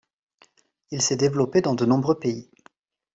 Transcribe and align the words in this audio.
Il 0.89 0.99
s'est 0.99 1.15
développé 1.15 1.61
dans 1.61 1.75
de 1.75 1.85
nombreux 1.85 2.17
pays. 2.17 2.49